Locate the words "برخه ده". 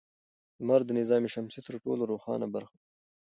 2.55-2.81